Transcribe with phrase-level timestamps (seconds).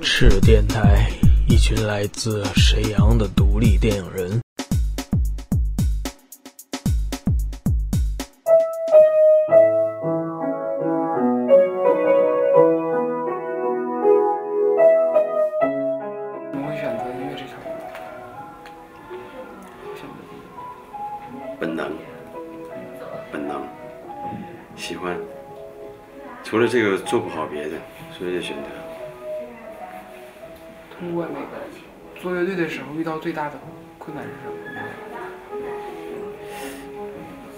[0.00, 1.08] 赤电台，
[1.48, 4.40] 一群来自沈阳的独立电影人。
[16.50, 17.70] 怎么会选择音乐这条路？
[19.94, 20.14] 选择
[21.60, 21.92] 本能，
[23.30, 23.62] 本能，
[24.76, 25.16] 喜欢。
[26.42, 27.76] 除了这个做不好别的，
[28.18, 28.68] 所以选择。
[30.98, 31.46] 通过那个
[32.20, 33.58] 做乐队的时候遇到最大的
[33.98, 34.54] 困难是什么？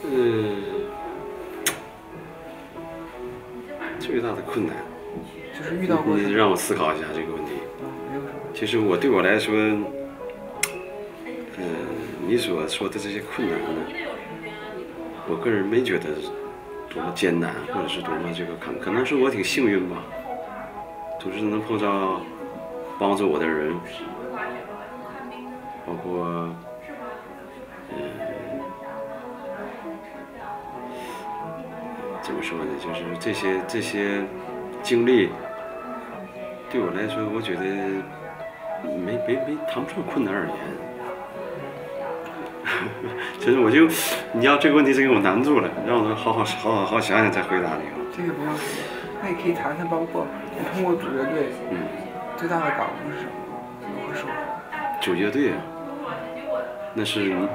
[0.09, 0.63] 嗯，
[3.99, 4.77] 最大的困难，
[5.53, 6.17] 就是遇到过？
[6.17, 7.53] 你让我思考一下这个问题。
[7.81, 8.33] 啊，没有什么。
[8.55, 9.85] 其实我对我来说，嗯、
[12.27, 13.67] 你所说的这些困难呢，
[15.29, 16.05] 我个人没觉得
[16.89, 19.97] 多么艰难，或者是多么这个坎，可能是我挺幸运吧，
[21.19, 22.21] 总是能碰到
[22.99, 23.73] 帮助我的人，
[25.87, 26.25] 包括，
[27.91, 27.97] 嗯、
[32.23, 34.23] 怎么说呢，就是这些这些
[34.83, 35.31] 经历，
[36.71, 37.61] 对我来说，我觉得
[38.83, 40.57] 没没没谈不上困难而言。
[43.39, 43.87] 其实我就，
[44.33, 47.95] 你要这个问题真给我难住了，让我好好好好好想想再回答你啊。
[48.17, 48.53] 这个不用，
[49.23, 50.27] 那也可以谈谈，包括
[50.73, 51.79] 通过组乐队嗯，
[52.37, 53.33] 最大的感悟是什么？
[53.81, 54.33] 如何收获？
[55.01, 55.57] 组乐队啊，
[56.93, 57.49] 那是你，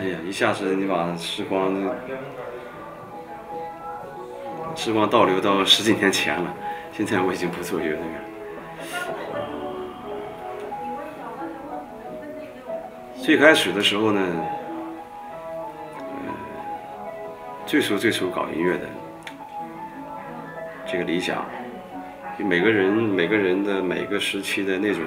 [0.00, 1.74] 哎呀，一下子你把时光，
[4.74, 6.54] 时光倒流到十几年前了，
[6.92, 8.06] 现在我已经不做乐队了。
[13.16, 14.20] 最开始的时候呢，
[15.98, 16.04] 呃，
[17.66, 18.86] 最初最初搞音乐的
[20.86, 21.44] 这个理想，
[22.38, 25.02] 每个人每个人的每个时期的那种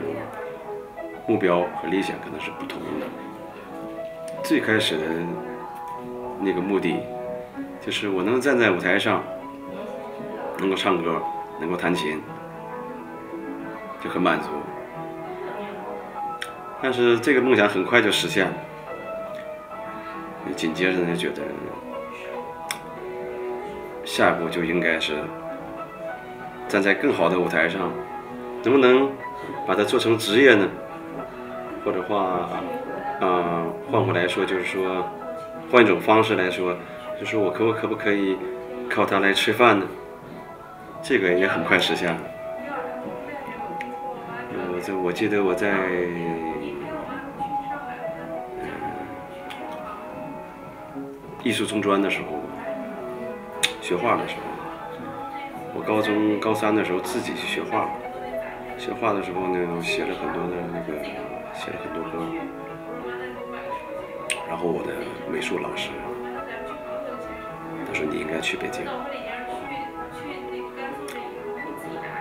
[1.28, 3.08] 目标和理想可能是不同的。
[4.44, 5.04] 最开始的
[6.40, 6.96] 那个目的，
[7.86, 9.22] 就是我能站在舞台上，
[10.60, 11.22] 能够唱歌，
[11.60, 12.22] 能够弹琴，
[14.02, 14.48] 就很满足。
[16.82, 18.54] 但是这个梦想很快就实现了，
[20.56, 21.42] 紧接着呢，就觉得
[24.06, 25.16] 下一步就应该是
[26.68, 27.92] 站在更好的舞台上，
[28.64, 29.10] 能不能
[29.66, 30.68] 把它做成职业呢？
[31.86, 32.50] 或者话，
[33.22, 35.06] 啊、换过来说，就是说，
[35.72, 36.76] 换一种方式来说，
[37.20, 38.38] 就是我可不可不可以
[38.90, 39.86] 靠它来吃饭呢？
[41.02, 42.20] 这个也很快实现了。
[44.74, 45.74] 我在我记得我在，
[51.44, 52.42] 艺术中专的时候，
[53.82, 54.42] 学画的时候，
[55.88, 57.90] 高中高三的时候自己去学画，
[58.78, 61.02] 学画的时候呢，写了很多的那个，
[61.56, 62.28] 写了很多歌。
[64.50, 64.94] 然后我的
[65.32, 65.92] 美术老师，
[67.88, 68.84] 他说你应该去北京。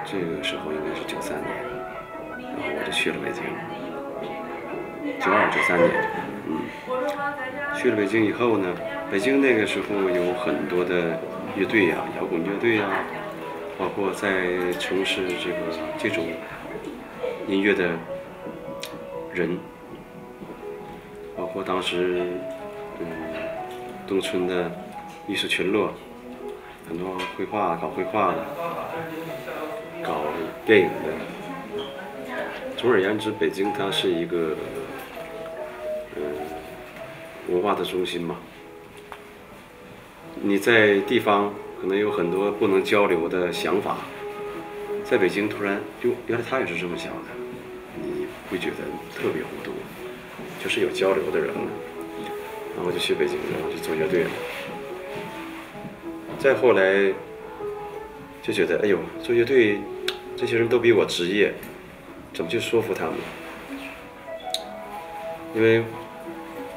[0.05, 1.51] 这个时候应该是九三年，
[2.39, 3.43] 然后我就去了北京。
[5.19, 5.91] 九二九三年，
[6.47, 6.63] 嗯，
[7.75, 8.69] 去了北京以后呢，
[9.11, 11.19] 北京那个时候有很多的
[11.57, 12.87] 乐队呀、摇滚乐队呀，
[13.79, 15.57] 包括在从事这个
[15.99, 16.25] 这种
[17.47, 17.91] 音乐的
[19.33, 19.59] 人，
[21.37, 22.27] 包括当时
[23.01, 23.07] 嗯
[24.07, 24.71] 东村的
[25.29, 25.93] 艺术群落，
[26.89, 28.47] 很多绘画搞绘画的，
[30.03, 30.23] 搞
[30.65, 32.33] 电影的。
[32.77, 34.57] 总而言之，北京它是一个
[36.17, 36.23] 嗯
[37.49, 38.37] 文化的中心嘛。
[40.43, 43.97] 你在地方可能有很多不能交流的想法，
[45.05, 47.29] 在北京突然哟，原来他也是这么想的，
[48.01, 48.77] 你会觉得
[49.15, 49.73] 特别糊涂，
[50.63, 51.61] 就是有交流的人了。
[52.77, 54.31] 然后就去北京，然后就做乐队了。
[56.39, 57.11] 再后来
[58.43, 59.79] 就觉得，哎呦，做乐队
[60.37, 61.55] 这些人都比我职业，
[62.35, 63.15] 怎么去说服他们？
[65.55, 65.83] 因为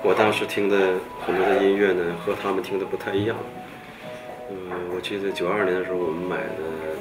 [0.01, 0.93] 我当时听的
[1.25, 3.35] 很多的音乐呢，和他们听的不太一样。
[4.49, 4.57] 嗯，
[4.95, 6.97] 我记得九二年的时候，我们买的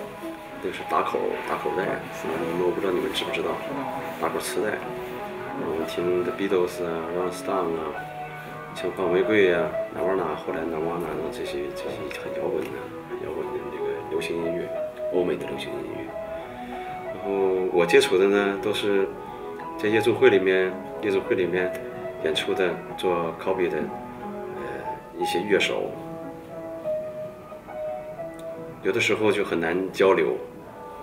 [0.62, 1.18] 那是打口
[1.48, 1.84] 打口带，
[2.24, 3.48] 嗯，我不知道你们知不知道，
[4.20, 4.76] 打口磁带。
[5.64, 7.90] 我们听的 Beatles 啊、Rolling Stone 啊、
[8.74, 12.78] 像放玫瑰啊、哪瓦哪，后来哪瓦哪的这些这些很摇滚的
[13.24, 14.68] 摇滚的这个流行音乐，
[15.12, 16.04] 欧美的流行音乐。
[17.06, 19.08] 然后我接触的呢，都是
[19.78, 20.70] 在夜总会里面，
[21.02, 21.72] 夜总会里面
[22.24, 23.78] 演出的，做 copy 的，
[24.56, 24.62] 呃，
[25.18, 25.90] 一些乐手。
[28.82, 30.36] 有的时候就很难交流，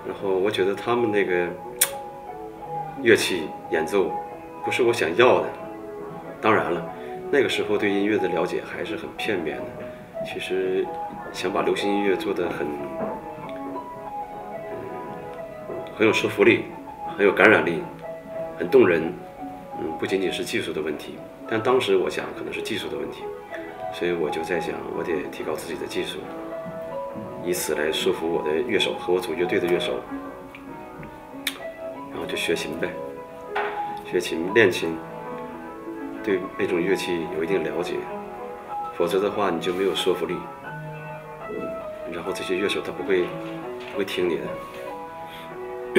[0.07, 1.47] 然后我觉得他们那个
[3.01, 4.11] 乐器演奏
[4.63, 5.47] 不是我想要的。
[6.41, 6.93] 当然了，
[7.31, 9.63] 那个时候对音乐的了解还是很片面的。
[10.25, 10.85] 其实
[11.33, 12.65] 想把流行音乐做得很，
[15.97, 16.65] 很有说服力，
[17.17, 17.83] 很有感染力，
[18.57, 19.13] 很动人，
[19.79, 21.17] 嗯，不仅仅是技术的问题。
[21.47, 23.23] 但当时我想可能是技术的问题，
[23.93, 26.17] 所以我就在想，我得提高自己的技术，
[27.45, 30.01] 以此来说服我的乐手和我组乐队的乐手。
[32.11, 32.89] 然后就学琴呗，
[34.09, 34.95] 学琴练琴，
[36.23, 37.95] 对那种乐器有一定了解，
[38.97, 40.35] 否则的话你就没有说服力。
[42.11, 43.25] 然后这些乐手他不会
[43.91, 44.43] 不会听你的。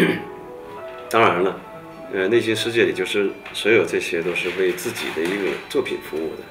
[1.11, 1.61] 当然了，
[2.13, 6.43] 呃，内心世界里就是所有这些都是为自己的一个作品服务的，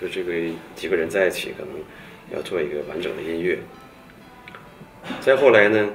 [0.00, 0.32] 就这个
[0.74, 1.72] 几个人在一起可能
[2.36, 3.58] 要做一个完整的音乐。
[5.20, 5.88] 再后来呢，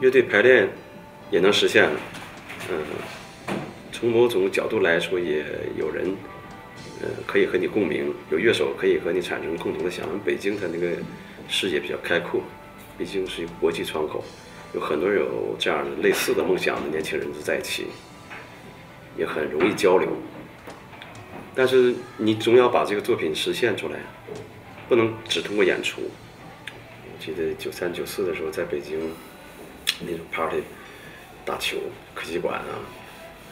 [0.00, 0.68] 乐队排练
[1.30, 2.00] 也能实现了。
[2.70, 2.76] 嗯，
[3.92, 5.44] 从某种角度来说，也
[5.76, 6.14] 有人，
[7.00, 10.06] 呃，可以和你共鸣，有乐手可以和你产生共同的想。
[10.24, 10.96] 北京它那个
[11.48, 12.40] 视野比较开阔，
[12.98, 14.24] 毕竟是一个国际窗口，
[14.74, 17.86] 有很多有这样的类似的梦想的年轻人在一起，
[19.16, 20.08] 也很容易交流。
[21.54, 23.96] 但是你总要把这个作品实现出来，
[24.88, 26.02] 不能只通过演出。
[27.18, 28.98] 记得九三九四的时候，在北京
[30.00, 30.62] 那种 party。
[31.46, 31.76] 打球、
[32.14, 32.72] 科技馆啊，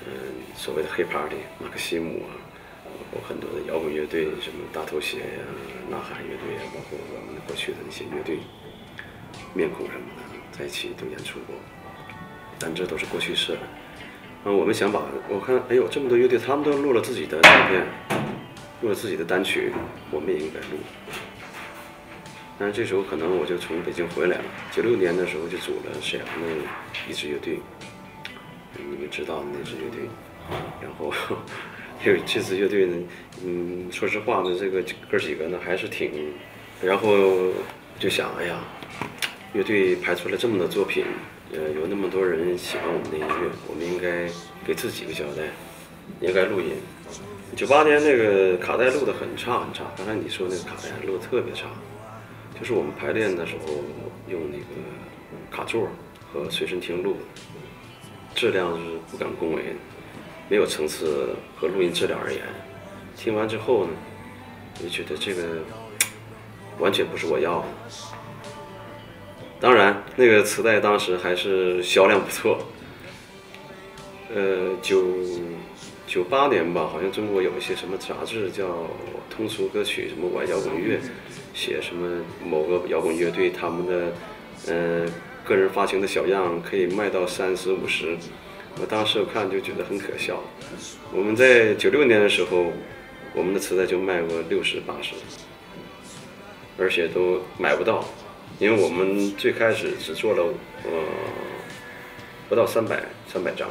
[0.06, 0.10] 嗯，
[0.56, 2.32] 所谓的黑 party、马克西姆啊，
[3.12, 5.44] 包括很多的摇滚乐队，什么大头鞋呀、
[5.90, 8.38] 呐喊乐队啊，包括我们过去的那些乐队，
[9.52, 11.54] 面孔什么的，在一起都演出过。
[12.58, 13.60] 但这都是过去式了。
[14.44, 17.84] 啊，我们想把，我看，哎呦，这么多乐队，他们都录了自己的唱片，
[18.80, 19.70] 录了自己的单曲，
[20.10, 20.78] 我们也应该录。
[22.62, 26.46] 但是这时候可能我就从北京回来了，九六年的时候就组了沈阳的
[27.10, 27.58] 一支乐队。
[28.78, 30.08] 你们知道那支乐队，
[30.80, 31.12] 然后
[32.06, 32.96] 因为这支乐队呢，
[33.44, 34.80] 嗯，说实话呢，这个
[35.10, 36.12] 哥几个呢还是挺，
[36.80, 37.50] 然后
[37.98, 38.60] 就想，哎呀，
[39.54, 41.04] 乐队排出了这么多作品，
[41.52, 44.28] 呃，有那么多人喜欢我们的音乐，我们应该
[44.64, 45.42] 给自己一个交代，
[46.20, 46.76] 应该录音。
[47.56, 51.66] 九八年那个卡带录的很差很差，刚才你说那个卡带录的特别差，
[52.58, 53.74] 就是我们排练的时候
[54.28, 54.64] 用那个
[55.50, 55.88] 卡座
[56.32, 57.16] 和随身听录。
[58.34, 59.76] 质量是不敢恭维，
[60.48, 62.40] 没有层次和录音质量而言，
[63.14, 63.92] 听完之后呢，
[64.82, 65.42] 就觉得这个
[66.78, 67.66] 完全不是我要的。
[69.60, 72.66] 当然，那个磁带当时还是销量不错。
[74.34, 75.04] 呃，九
[76.06, 78.88] 九八年吧，好像中国有一些什么杂志叫
[79.28, 80.98] 通俗歌曲，什么玩摇滚乐，
[81.54, 84.12] 写什么某个摇滚乐队他们的，
[84.68, 85.12] 嗯。
[85.44, 88.16] 个人发行的小样可以卖到三十五十，
[88.80, 90.40] 我当时我看就觉得很可笑。
[91.12, 92.66] 我们在九六年的时候，
[93.34, 95.16] 我们的磁带就卖过六十八十，
[96.78, 98.04] 而且都买不到，
[98.60, 100.54] 因为我们最开始只做了
[100.84, 100.90] 呃
[102.48, 103.68] 不到三百三百张，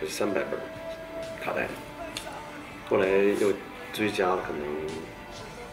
[0.00, 0.58] 就是三百本
[1.44, 1.68] 卡带，
[2.88, 3.06] 后来
[3.38, 3.52] 又
[3.92, 5.15] 追加了可能。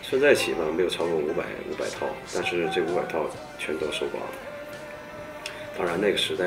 [0.03, 2.05] 现在起吧，没有超过五百五百套，
[2.35, 3.25] 但是这五百套
[3.57, 4.29] 全都售光了。
[5.75, 6.45] 当然，那个时代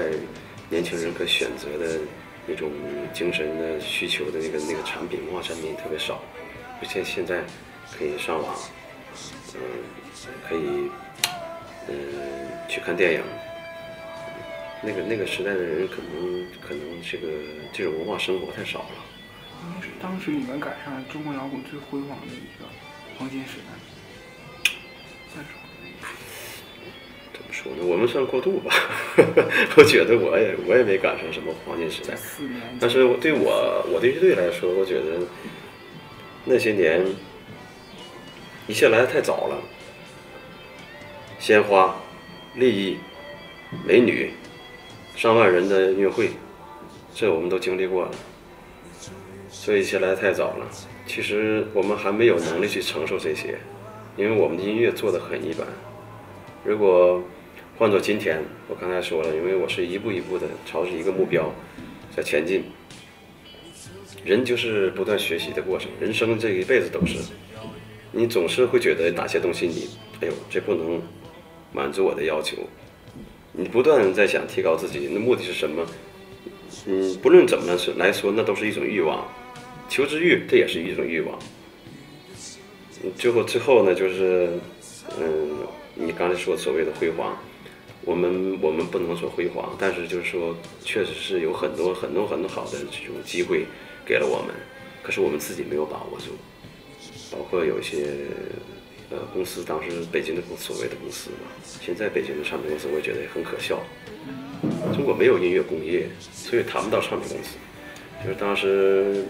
[0.68, 1.98] 年轻人可选择的
[2.46, 2.70] 那种
[3.12, 6.22] 精神的需求的那个那个产品文化产品特别少，
[6.78, 7.42] 不像现在
[7.98, 8.54] 可以上网，
[9.54, 9.60] 嗯，
[10.48, 10.88] 可以
[11.88, 11.96] 嗯
[12.68, 13.22] 去看电影。
[14.82, 17.26] 那个那个时代的人可能可能这个
[17.72, 18.88] 这种文化生活太少了。
[20.00, 22.68] 当时你们赶上中国摇滚最辉煌的一个。
[23.18, 24.70] 黄金时代，
[25.32, 25.50] 算是
[27.32, 27.78] 怎么说呢？
[27.85, 28.75] 我们算过渡吧。
[29.76, 32.14] 我觉得我也我也没赶上什么黄金时代。
[32.78, 35.26] 但是对我我的乐队来说，我觉得
[36.44, 37.04] 那些年
[38.66, 39.62] 一切来的太早了。
[41.38, 41.96] 鲜花、
[42.54, 42.99] 利益、
[43.87, 44.32] 美女、
[45.14, 46.30] 上万人的音乐会，
[47.14, 48.11] 这我们都经历过了。
[49.49, 50.66] 所以一切来的太早了。
[51.06, 53.56] 其实我们还没有能力去承受这些，
[54.16, 55.66] 因为我们的音乐做的很一般。
[56.64, 57.22] 如果
[57.78, 61.52] 换做今天，我刚才说了，因为我是一步一步的朝着一个目标
[62.14, 62.64] 在前进。
[64.25, 67.18] 人就是不断学习的过程，人生这一辈子都是。
[68.10, 69.88] 你总是会觉得哪些东西你，
[70.20, 71.00] 哎呦，这不能
[71.72, 72.56] 满足我的要求。
[73.52, 75.86] 你不断在想提高自己，那目的是什么？
[76.86, 79.25] 嗯，不论怎么来说，那都是一种欲望。
[79.88, 81.38] 求知欲，这也是一种欲望。
[83.16, 84.50] 最后，最后呢，就是，
[85.21, 85.50] 嗯，
[85.95, 87.37] 你刚才说所谓的辉煌，
[88.02, 93.66] 我们我们不能说辉煌，但是就是说，确实是有很多很多很多好的这种机会
[94.05, 94.55] 给了我们，
[95.02, 96.33] 可是我们自己没有把握住，
[97.31, 98.07] 包括有一些
[99.11, 101.49] 呃公司，当时北京的所谓的公司嘛，
[101.81, 103.81] 现在北京的唱片公司，我也觉得也很可笑。
[104.95, 107.57] 中国没有音乐工业，所以谈不到唱片公司。
[108.25, 109.25] 就是当时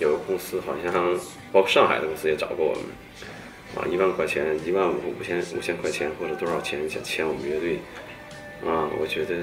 [0.00, 1.14] 有个公司，好像
[1.52, 2.82] 包括上海的公司也找过我们，
[3.76, 7.76] 啊，一万块钱、一万五、五千、五千块钱或者多少钱想签我们乐队，
[8.66, 9.36] 啊，我觉得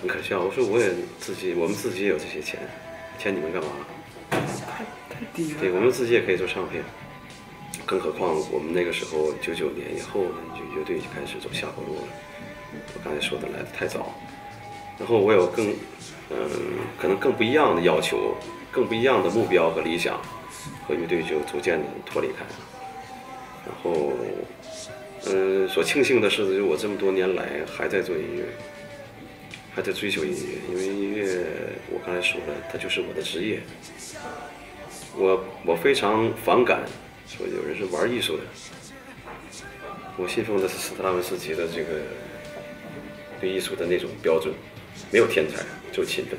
[0.00, 0.40] 很可笑。
[0.42, 2.60] 我说我也自己，我们自己也有这些钱，
[3.18, 3.68] 签你们干嘛？
[4.30, 5.60] 太太低了。
[5.60, 6.82] 对，我们自己也可以做唱片，
[7.86, 12.08] 更何况我们那个时候九九年以后呢，就乐队就开始走下坡路了。
[12.94, 14.12] 我刚才说的来的太早，
[14.98, 15.70] 然后我有更，
[16.28, 16.36] 嗯，
[17.00, 18.36] 可能更不一样的要求，
[18.78, 20.20] 更不一样的目标和理想，
[20.86, 22.50] 和乐队就逐渐的脱离开了。
[23.66, 24.12] 然后，
[25.26, 28.44] 嗯，所庆幸的是，就我这么多年来还在做音乐，
[29.74, 31.44] 还在追求音乐，因为音乐
[31.90, 33.58] 我刚才说了，它就是我的职业。
[35.16, 36.84] 我我非常反感
[37.26, 38.44] 说有人是玩艺术的。
[40.16, 42.00] 我信奉的是斯特拉文斯基的这个
[43.40, 44.54] 对艺术的那种标准，
[45.10, 46.38] 没有天才，只有勤奋。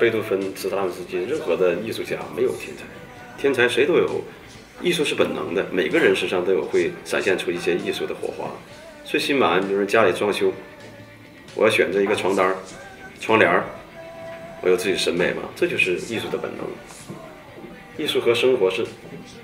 [0.00, 2.84] 贝多芬、斯特拉文斯基，任何的艺术家没有天才，
[3.36, 4.24] 天才谁都有，
[4.80, 8.50] 艺术是本能的，每个人身上都有会展现出一些艺术的火花。
[9.04, 10.50] 最起码，比如家里装修，
[11.54, 12.56] 我要选择一个床单儿、
[13.20, 13.62] 窗帘儿，
[14.62, 16.66] 我有自己审美嘛，这就是艺术的本能。
[17.98, 18.86] 艺术和生活是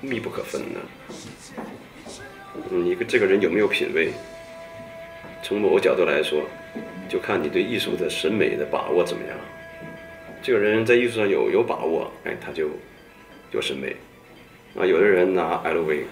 [0.01, 0.79] 密不可分的。
[2.71, 4.11] 你一个这个人有没有品位？
[5.43, 6.41] 从某个角度来说，
[7.07, 9.37] 就看你对艺术的审美的把握怎么样。
[10.41, 12.69] 这个人在艺术上有有把握，哎，他就
[13.51, 13.95] 有审美。
[14.75, 16.03] 啊，有的人拿 LV，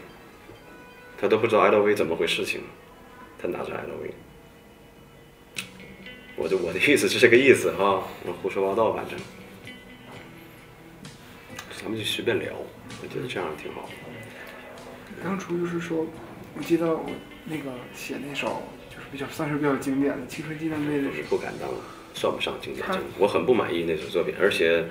[1.20, 2.62] 他都不知道 LV 怎么回事情，
[3.40, 4.12] 他拿着 LV。
[6.36, 9.18] 我就我的意思是这个意思哈，我胡说八道，反正
[11.80, 12.54] 咱们就随便聊，
[13.02, 13.88] 我觉得这样挺好。
[15.24, 16.06] 当初就是说，
[16.58, 17.06] 我记得我
[17.46, 21.70] 那个写那首就是比较算是比较经典的《青春纪念碑》的时候，不敢当，
[22.16, 22.84] 算不上经典。
[22.88, 24.84] 真我很不满意那首作品，而且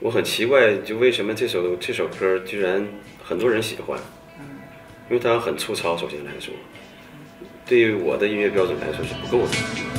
[0.00, 2.86] 我很奇怪，就为什么这首这首歌居然
[3.24, 3.98] 很多人喜欢？
[5.08, 6.52] 因为它很粗糙，首先来说，
[7.64, 9.97] 对于我的音乐标准来说是不够的。